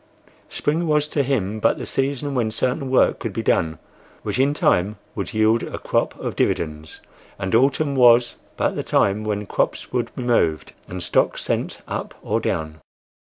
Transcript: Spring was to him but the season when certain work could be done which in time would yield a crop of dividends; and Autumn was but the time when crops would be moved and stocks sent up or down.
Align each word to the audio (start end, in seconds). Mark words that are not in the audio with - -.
Spring 0.49 0.87
was 0.87 1.07
to 1.07 1.21
him 1.21 1.59
but 1.59 1.77
the 1.77 1.85
season 1.85 2.33
when 2.33 2.49
certain 2.49 2.89
work 2.89 3.19
could 3.19 3.31
be 3.33 3.43
done 3.43 3.77
which 4.23 4.39
in 4.39 4.51
time 4.51 4.97
would 5.13 5.31
yield 5.31 5.61
a 5.61 5.77
crop 5.77 6.19
of 6.19 6.35
dividends; 6.35 7.01
and 7.37 7.53
Autumn 7.53 7.93
was 7.95 8.37
but 8.57 8.75
the 8.75 8.81
time 8.81 9.23
when 9.23 9.45
crops 9.45 9.91
would 9.93 10.09
be 10.15 10.23
moved 10.23 10.73
and 10.87 11.03
stocks 11.03 11.43
sent 11.43 11.83
up 11.87 12.15
or 12.23 12.39
down. 12.39 12.81